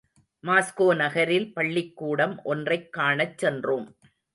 Moscow 0.43 0.95
நகரில் 0.95 1.53
பள்ளிக்கூடம் 1.53 2.41
ஒன்றைக் 2.43 2.93
காணச் 2.93 3.37
சென்றோம். 3.37 3.87